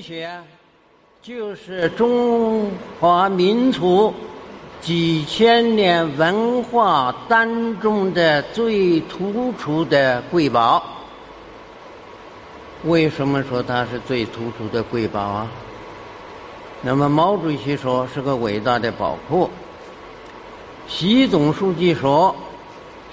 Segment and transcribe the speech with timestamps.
[0.00, 0.30] 学
[1.22, 4.12] 就是中华民族
[4.80, 10.82] 几千年文化当中的最突出的瑰宝。
[12.84, 15.46] 为什么说它是最突出的瑰宝啊？
[16.82, 19.50] 那么毛主席说是个伟大的宝库，
[20.88, 22.34] 习总书记说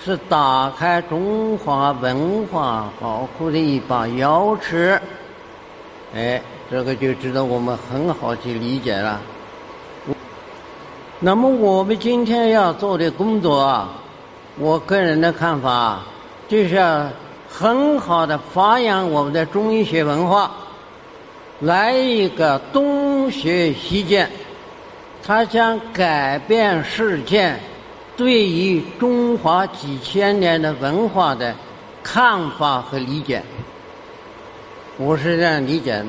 [0.02, 4.98] 是打开中华文化宝库的一把钥匙。
[6.16, 9.22] 哎，这个就值得我们很好去理解了。
[11.20, 13.90] 那么我们今天要做的工作啊，
[14.58, 16.02] 我个人的看法
[16.48, 17.10] 就是要
[17.50, 20.52] 很好的发扬我们的中医学文化，
[21.60, 24.30] 来一个东学西渐，
[25.24, 27.56] 它将改变世界
[28.16, 31.54] 对于中华几千年的文化的
[32.04, 33.42] 看法和理解。
[35.00, 36.08] 我是这样理解的，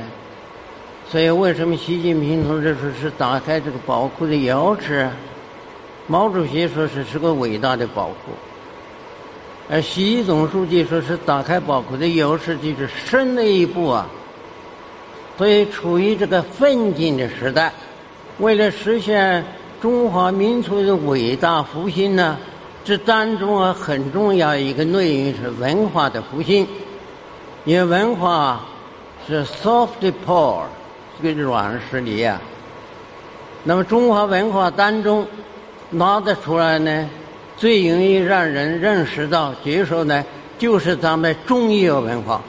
[1.11, 5.07] 所以为什么习近平同志说是打开这个宝库的钥匙？
[6.07, 8.33] 毛主席说是是个伟大的宝库，
[9.69, 14.09] 而习总书记说是打开宝库的钥匙就是深了一步啊。
[15.37, 17.71] 所以处于这个奋进的时代，
[18.39, 19.45] 为了实现
[19.83, 22.39] 中华民族的伟大复兴呢，
[22.87, 26.67] 这当中啊很重要一个内容是文化的复兴，
[27.67, 28.65] 因为文化。
[29.29, 30.63] 是 soft power，
[31.23, 32.41] 这个软实力啊。
[33.63, 35.27] 那么中华文化当中
[35.91, 37.11] 拿得出来呢，
[37.59, 40.25] 最容易让人认识到、接受呢，
[40.57, 42.41] 就是咱们中医药文化。